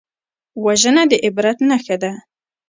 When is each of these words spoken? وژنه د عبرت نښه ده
وژنه 0.63 1.03
د 1.11 1.13
عبرت 1.25 1.57
نښه 1.69 1.95
ده 2.01 2.11